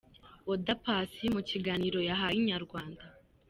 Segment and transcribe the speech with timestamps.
[0.51, 3.03] Oda Paccy mu kiganiro yahaye Inyarwanda.